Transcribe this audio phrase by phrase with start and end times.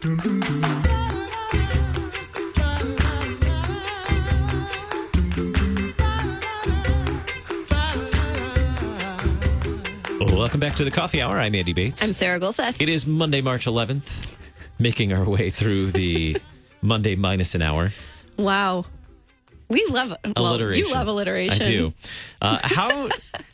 [0.00, 0.30] Welcome
[10.60, 11.40] back to the Coffee Hour.
[11.40, 12.00] I'm Andy Bates.
[12.00, 12.80] I'm Sarah Golseth.
[12.80, 14.36] It is Monday, March 11th,
[14.78, 16.36] making our way through the
[16.80, 17.90] Monday minus an hour.
[18.36, 18.84] Wow.
[19.66, 20.86] We love well, alliteration.
[20.86, 21.60] You love alliteration.
[21.60, 21.92] I do.
[22.40, 23.08] Uh, how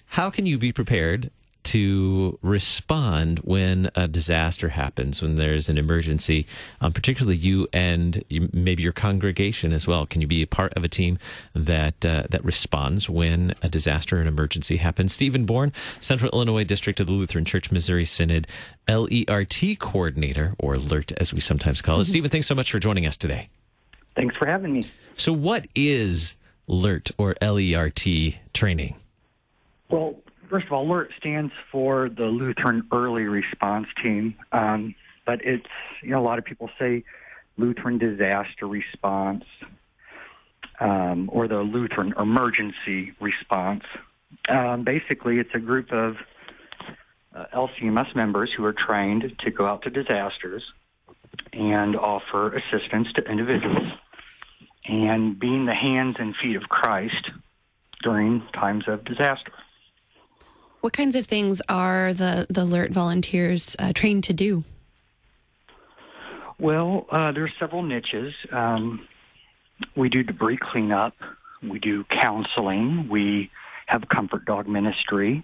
[0.08, 1.30] how can you be prepared
[1.74, 6.46] to respond when a disaster happens, when there's an emergency,
[6.80, 8.22] um, particularly you and
[8.52, 10.06] maybe your congregation as well.
[10.06, 11.18] Can you be a part of a team
[11.52, 15.12] that uh, that responds when a disaster or an emergency happens?
[15.12, 18.46] Stephen Born, Central Illinois District of the Lutheran Church Missouri Synod,
[18.86, 22.04] LERT coordinator, or LERT as we sometimes call it.
[22.04, 22.10] Mm-hmm.
[22.10, 23.48] Stephen, thanks so much for joining us today.
[24.14, 24.84] Thanks for having me.
[25.14, 26.36] So, what is
[26.68, 28.94] LERT or LERT training?
[29.88, 30.14] Well,
[30.54, 34.94] First of all, LERT stands for the Lutheran Early Response Team, um,
[35.26, 35.66] but it's
[36.00, 37.02] you know a lot of people say
[37.56, 39.42] Lutheran Disaster Response
[40.78, 43.82] um, or the Lutheran Emergency Response.
[44.48, 46.18] Um, basically, it's a group of
[47.34, 50.62] uh, LCMS members who are trained to go out to disasters
[51.52, 53.88] and offer assistance to individuals
[54.84, 57.28] and being the hands and feet of Christ
[58.04, 59.50] during times of disaster.
[60.84, 64.64] What kinds of things are the, the alert volunteers uh, trained to do?
[66.58, 68.34] Well, uh, there are several niches.
[68.52, 69.08] Um,
[69.96, 71.14] we do debris cleanup,
[71.62, 73.50] we do counseling, we
[73.86, 75.42] have comfort dog ministry,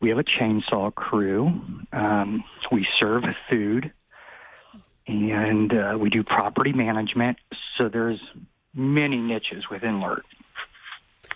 [0.00, 1.60] we have a chainsaw crew,
[1.92, 3.92] um, we serve food,
[5.08, 7.38] and uh, we do property management.
[7.76, 8.20] So there's
[8.72, 10.24] many niches within LERT.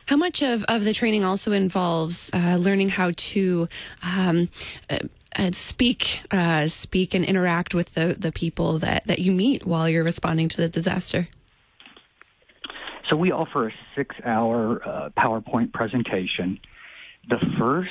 [0.07, 3.69] How much of, of the training also involves uh, learning how to
[4.03, 4.51] um,
[4.91, 4.99] uh,
[5.37, 9.89] uh, speak, uh, speak and interact with the, the people that, that you meet while
[9.89, 11.29] you're responding to the disaster?
[13.09, 16.59] So we offer a six-hour uh, PowerPoint presentation.
[17.29, 17.91] The first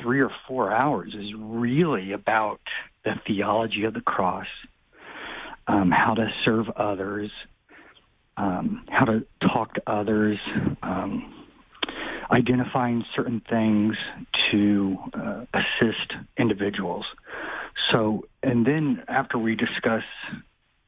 [0.00, 2.60] three or four hours is really about
[3.04, 4.46] the theology of the cross,
[5.66, 7.30] um, how to serve others,
[8.36, 10.38] um, how to talk to others,
[10.82, 11.32] um,
[12.30, 13.96] identifying certain things
[14.50, 17.04] to uh, assist individuals.
[17.90, 20.04] So, and then after we discuss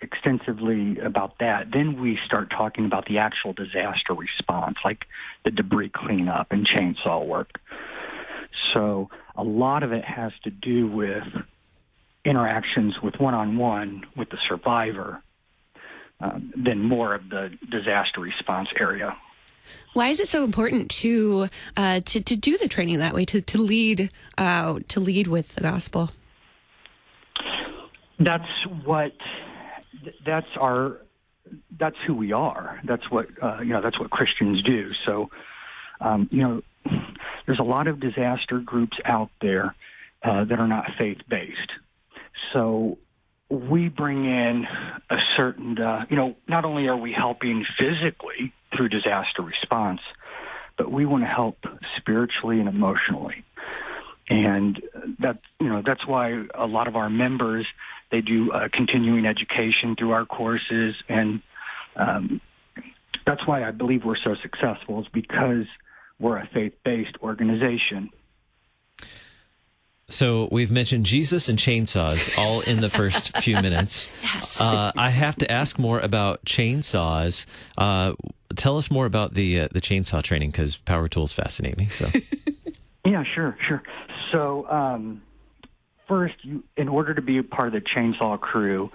[0.01, 5.05] extensively about that, then we start talking about the actual disaster response, like
[5.45, 7.61] the debris cleanup and chainsaw work.
[8.73, 11.25] So, a lot of it has to do with
[12.25, 15.23] interactions with one on one with the survivor
[16.21, 19.17] um, than more of the disaster response area.
[19.95, 23.41] Why is it so important to uh, to to do the training that way to
[23.41, 26.11] to lead uh, to lead with the gospel?
[28.19, 28.49] That's
[28.85, 29.13] what
[30.25, 30.99] that's our
[31.79, 32.81] that's who we are.
[32.85, 33.83] That's what uh, you know.
[33.83, 34.91] That's what Christians do.
[35.05, 35.31] So
[36.01, 36.63] um, you know,
[37.47, 39.75] there's a lot of disaster groups out there
[40.23, 41.73] uh, that are not faith based.
[42.53, 42.99] So
[43.49, 44.67] we bring in
[45.09, 50.01] a certain, uh, you know, not only are we helping physically through disaster response,
[50.77, 51.59] but we want to help
[51.97, 53.45] spiritually and emotionally.
[54.29, 54.83] And
[55.21, 57.67] that, you know, that's why a lot of our members,
[58.11, 60.97] they do uh, continuing education through our courses.
[61.09, 61.43] And
[61.95, 62.41] um,
[63.25, 65.67] that's why I believe we're so successful is because
[66.19, 68.11] we're a faith-based organization.
[70.09, 74.11] So we've mentioned Jesus and chainsaws all in the first few minutes.
[74.23, 74.61] yes.
[74.61, 77.45] Uh, I have to ask more about chainsaws.
[77.77, 78.13] Uh,
[78.55, 81.89] tell us more about the uh, the chainsaw training because power tools fascinate me.
[81.89, 82.07] So.
[83.05, 83.83] yeah, sure, sure.
[84.31, 85.23] So um,
[86.07, 88.93] first, you, in order to be a part of the chainsaw crew,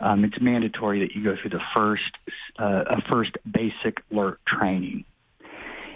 [0.00, 2.10] um, it's mandatory that you go through the first
[2.58, 5.04] uh, a first basic alert training,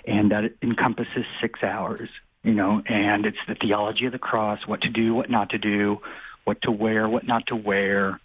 [0.06, 2.10] and that encompasses six hours
[2.42, 5.58] you know, and it's the theology of the cross, what to do, what not to
[5.58, 6.00] do,
[6.44, 8.20] what to wear, what not to wear,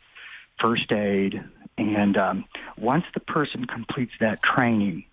[0.59, 1.43] first aid.
[1.77, 2.45] And um,
[2.77, 5.05] once the person completes that training,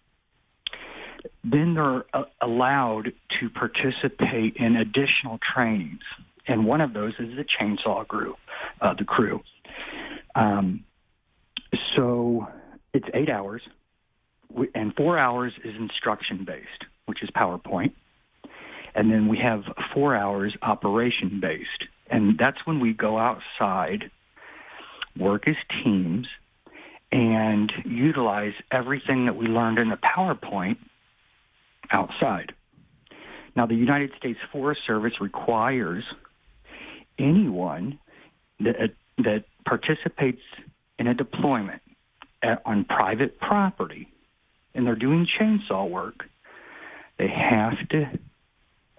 [1.43, 6.03] then they're uh, allowed to participate in additional trainings.
[6.47, 8.37] And one of those is the chainsaw group,
[8.81, 9.43] uh, the crew.
[10.35, 10.85] Um,
[11.97, 12.49] so
[12.93, 13.63] it's eight hours,
[14.75, 17.93] and four hours is instruction based, which is PowerPoint.
[18.95, 19.65] And then we have
[19.95, 21.85] four hours operation based.
[22.09, 24.11] And that's when we go outside,
[25.17, 26.27] work as teams,
[27.13, 30.79] and utilize everything that we learned in the PowerPoint
[31.91, 32.53] outside.
[33.57, 36.05] Now, the United States Forest Service requires
[37.19, 37.99] anyone
[38.61, 40.41] that that participates
[40.99, 41.83] in a deployment
[42.43, 44.09] at, on private property
[44.75, 46.29] and they're doing chainsaw work,
[47.19, 48.19] they have to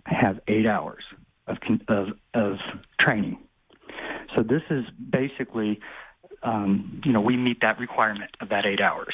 [0.05, 1.03] have eight hours
[1.47, 1.57] of,
[1.87, 2.57] of, of
[2.97, 3.37] training.
[4.35, 5.79] So this is basically,
[6.43, 9.13] um, you know, we meet that requirement of that eight hours.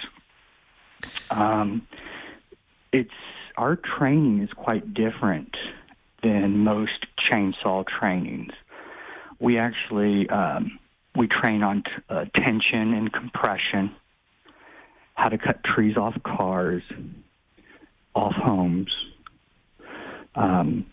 [1.29, 1.87] Um,
[2.91, 3.09] it's
[3.57, 5.55] our training is quite different
[6.23, 8.53] than most chainsaw trainings.
[9.39, 10.79] We actually um,
[11.15, 13.95] we train on t- uh, tension and compression,
[15.15, 16.83] how to cut trees off cars,
[18.15, 18.91] off homes.
[20.37, 20.85] Um,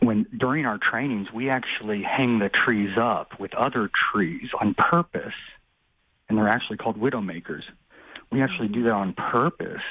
[0.00, 5.34] when during our trainings, we actually hang the trees up with other trees on purpose,
[6.28, 7.64] and they're actually called widow makers.
[8.30, 9.82] We actually do that on purpose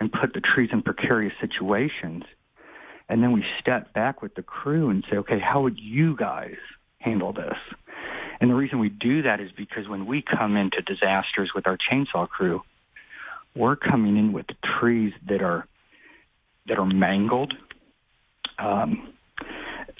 [0.00, 2.24] and put the trees in precarious situations.
[3.08, 6.56] And then we step back with the crew and say, okay, how would you guys
[6.98, 7.56] handle this?
[8.40, 11.78] And the reason we do that is because when we come into disasters with our
[11.78, 12.62] chainsaw crew,
[13.54, 15.66] we're coming in with trees that are
[16.66, 17.54] that are mangled.
[18.58, 19.12] Um,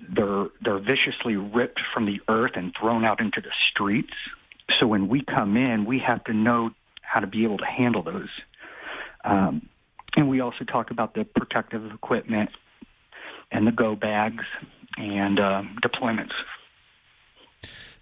[0.09, 4.13] they're they're viciously ripped from the earth and thrown out into the streets.
[4.79, 6.71] So when we come in, we have to know
[7.03, 8.29] how to be able to handle those.
[9.25, 9.69] Um,
[10.17, 12.51] and we also talk about the protective equipment
[13.53, 14.45] and the go bags
[14.97, 16.33] and uh, deployments.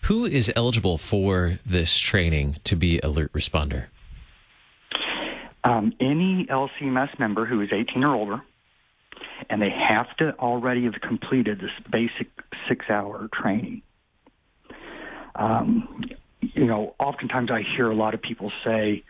[0.03, 3.87] Who is eligible for this training to be alert responder?
[5.65, 8.43] Um, any LCMS member who is 18 or older,
[9.51, 12.29] and they have to already have completed this basic
[12.69, 13.83] six-hour training.
[15.35, 16.05] Um,
[16.41, 19.03] you know, oftentimes I hear a lot of people say,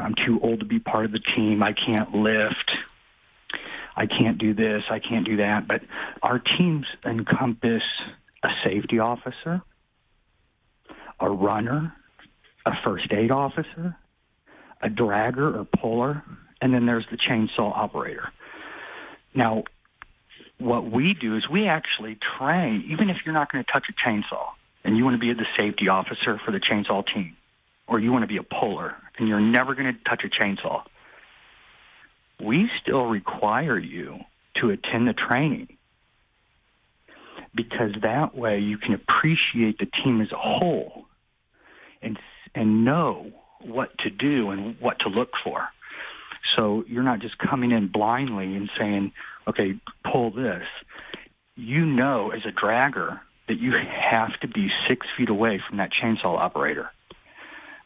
[0.00, 1.62] I'm too old to be part of the team.
[1.62, 2.72] I can't lift.
[3.96, 4.84] I can't do this.
[4.90, 5.68] I can't do that.
[5.68, 5.82] But
[6.22, 7.82] our teams encompass
[8.42, 9.62] a safety officer,
[11.20, 11.94] a runner,
[12.64, 13.96] a first aid officer,
[14.80, 16.22] a dragger or puller,
[16.60, 18.30] and then there's the chainsaw operator.
[19.34, 19.64] Now,
[20.58, 23.92] what we do is we actually train, even if you're not going to touch a
[23.92, 24.50] chainsaw
[24.84, 27.36] and you want to be the safety officer for the chainsaw team,
[27.86, 30.82] or you want to be a puller and you're never going to touch a chainsaw,
[32.40, 34.20] we still require you
[34.54, 35.68] to attend the training
[37.54, 41.06] because that way you can appreciate the team as a whole
[42.00, 42.18] and
[42.54, 43.30] and know
[43.60, 45.68] what to do and what to look for.
[46.56, 49.12] So you're not just coming in blindly and saying,
[49.46, 50.66] "Okay, pull this."
[51.56, 55.90] You know, as a dragger, that you have to be six feet away from that
[55.92, 56.90] chainsaw operator.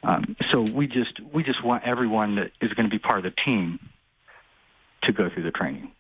[0.03, 3.25] Um, so we just we just want everyone that is going to be part of
[3.25, 3.81] the team
[5.03, 5.91] to go through the training.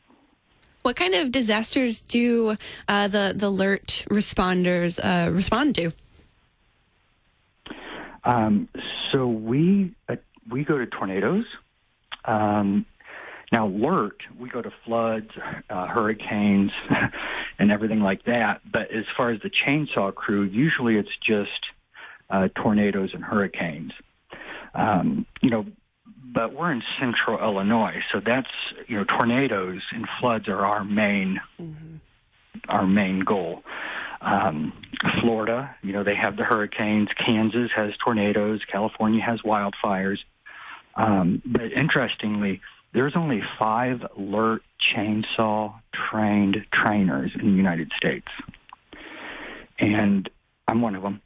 [0.82, 2.56] What kind of disasters do
[2.88, 5.92] uh, the the alert responders uh, respond to?
[8.22, 8.68] Um,
[9.10, 10.16] so we uh,
[10.48, 11.44] we go to tornadoes.
[12.26, 12.86] Um,
[13.52, 15.30] now, alert we go to floods,
[15.70, 16.72] uh, hurricanes,
[17.58, 18.60] and everything like that.
[18.70, 21.50] But as far as the chainsaw crew, usually it's just
[22.28, 23.92] uh, tornadoes and hurricanes.
[24.74, 25.66] Um, you know,
[26.24, 28.50] but we're in central Illinois, so that's
[28.88, 31.96] you know tornadoes and floods are our main mm-hmm.
[32.68, 33.62] our main goal.
[34.20, 34.72] Um,
[35.20, 37.08] Florida, you know, they have the hurricanes.
[37.26, 38.60] Kansas has tornadoes.
[38.70, 40.18] California has wildfires.
[40.96, 42.60] Um, but interestingly,
[42.92, 48.28] there's only five LERT chainsaw trained trainers in the United States,
[49.78, 50.28] and
[50.66, 51.20] I'm one of them.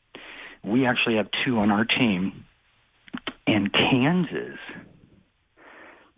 [0.65, 2.45] We actually have two on our team.
[3.47, 4.59] And Kansas,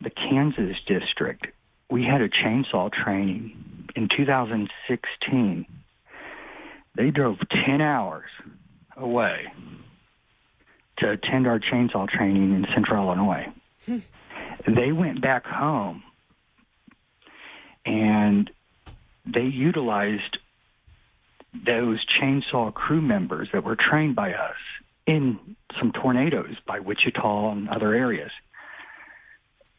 [0.01, 1.47] the Kansas district,
[1.91, 5.67] we had a chainsaw training in 2016.
[6.95, 8.29] They drove 10 hours
[8.97, 9.47] away
[10.99, 13.47] to attend our chainsaw training in central Illinois.
[14.67, 16.03] they went back home
[17.85, 18.51] and
[19.27, 20.39] they utilized
[21.67, 24.57] those chainsaw crew members that were trained by us
[25.07, 28.31] in some tornadoes by Wichita and other areas.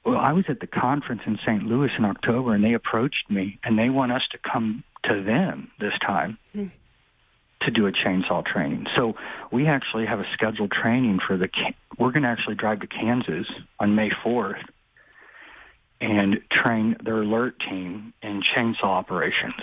[0.06, 1.64] Well, I was at the conference in St.
[1.64, 5.72] Louis in October, and they approached me, and they want us to come to them
[5.80, 6.70] this time mm.
[7.66, 8.86] To do a chainsaw training.
[8.96, 9.16] So
[9.52, 11.50] we actually have a scheduled training for the.
[11.98, 13.48] We're going to actually drive to Kansas
[13.80, 14.62] on May fourth
[16.02, 19.56] and train their alert team in chainsaw operations.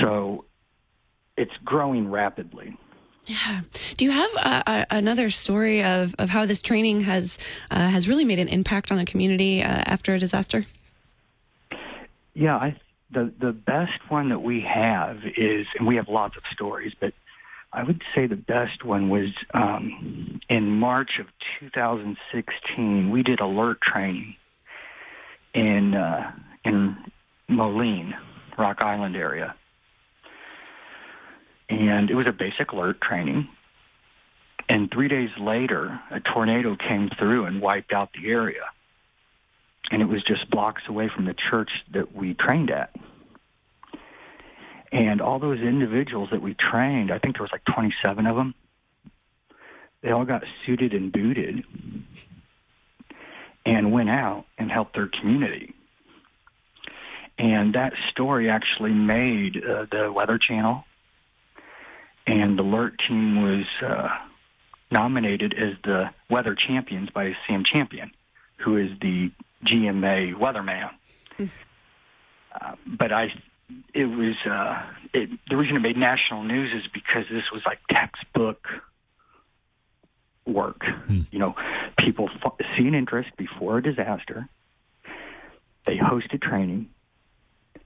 [0.00, 0.44] So
[1.36, 2.76] it's growing rapidly.
[3.26, 3.62] Yeah.
[3.96, 7.38] Do you have uh, uh, another story of, of how this training has
[7.70, 10.66] uh, has really made an impact on a community uh, after a disaster?
[12.34, 12.76] Yeah, I,
[13.14, 17.14] the the best one that we have is, and we have lots of stories, but
[17.72, 21.26] I would say the best one was um, in March of
[21.60, 23.10] 2016.
[23.10, 24.36] We did alert training
[25.54, 26.32] in uh,
[26.64, 26.96] in
[27.48, 28.14] Moline,
[28.58, 29.54] Rock Island area,
[31.68, 33.48] and it was a basic alert training.
[34.68, 38.62] And three days later, a tornado came through and wiped out the area,
[39.90, 42.94] and it was just blocks away from the church that we trained at.
[44.92, 48.54] And all those individuals that we trained, I think there was like 27 of them,
[50.02, 51.64] they all got suited and booted
[53.66, 55.74] and went out and helped their community.
[57.38, 60.84] And that story actually made uh, the Weather Channel,
[62.26, 64.08] and the alert team was uh,
[64.90, 68.12] nominated as the Weather Champions by Sam Champion,
[68.58, 69.32] who is the
[69.64, 70.90] GMA weatherman.
[71.38, 71.50] Mm.
[72.60, 73.32] Uh, but I
[73.92, 77.78] it was uh, it, the reason it made national news is because this was like
[77.88, 78.68] textbook
[80.46, 80.84] work.
[80.84, 81.22] Hmm.
[81.30, 81.54] You know,
[81.96, 84.48] people f- see an interest before a disaster.
[85.86, 86.90] They host a training.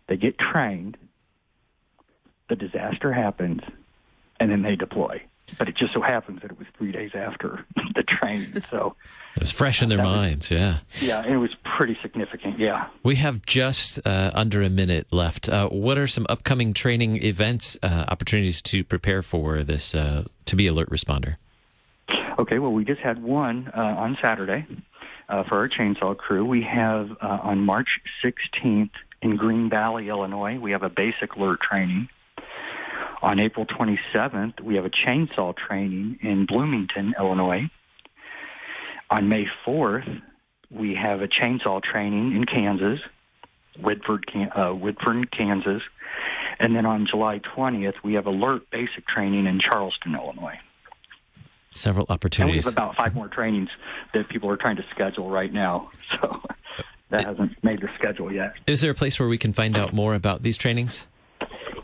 [0.07, 0.97] They get trained.
[2.49, 3.63] The disaster happens,
[4.41, 5.23] and then they deploy
[5.57, 8.63] but it just so happens that it was three days after the training.
[8.71, 8.97] So
[9.37, 10.51] it was fresh in their minds.
[10.51, 10.79] Was, yeah.
[11.01, 11.23] Yeah.
[11.23, 12.59] And it was pretty significant.
[12.59, 12.89] Yeah.
[13.05, 15.49] We have just uh, under a minute left.
[15.49, 20.57] Uh, what are some upcoming training events, uh, opportunities to prepare for this, uh, to
[20.57, 21.37] be alert responder?
[22.37, 22.59] Okay.
[22.59, 24.67] Well, we just had one uh, on Saturday
[25.29, 26.45] uh, for our chainsaw crew.
[26.45, 28.91] We have on March 16th
[29.23, 32.09] in Green Valley, Illinois, we have a basic alert training.
[33.23, 37.69] On April 27th, we have a chainsaw training in Bloomington, Illinois.
[39.11, 40.23] On May 4th,
[40.71, 43.01] we have a chainsaw training in Kansas,
[43.81, 45.83] Whitford, uh, Whitford, Kansas.
[46.59, 50.59] And then on July 20th, we have alert basic training in Charleston, Illinois.
[51.73, 52.67] Several opportunities.
[52.67, 53.69] And we have about five more trainings
[54.13, 55.91] that people are trying to schedule right now.
[56.21, 56.41] So
[57.11, 58.55] that hasn't made the schedule yet.
[58.67, 61.07] Is there a place where we can find out more about these trainings?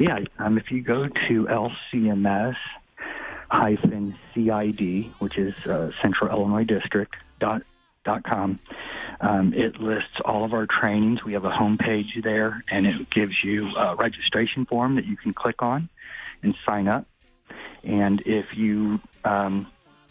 [0.01, 2.57] Yeah, um, if you go to LCMS
[3.51, 7.63] hyphen CID, which is uh, Central Illinois District dot dot
[8.05, 8.59] com,
[9.21, 11.25] um, it lists all of our trainings.
[11.25, 15.33] We have a homepage there, and it gives you a registration form that you can
[15.33, 15.89] click on
[16.43, 17.07] and sign up.
[17.83, 19.67] And if you um,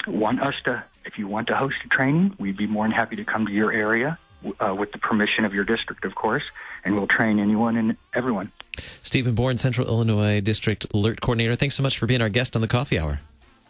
[0.08, 3.16] want us to, if you want to host a training, we'd be more than happy
[3.16, 4.18] to come to your area
[4.60, 6.44] uh, with the permission of your district, of course,
[6.84, 8.52] and we'll train anyone and everyone.
[9.02, 11.56] Stephen Born, Central Illinois District Alert Coordinator.
[11.56, 13.20] Thanks so much for being our guest on the Coffee Hour.